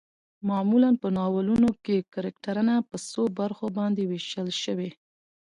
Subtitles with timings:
[0.49, 4.89] معمولا په ناولونو کې کرکترنه په څو برخو باندې ويشل شوي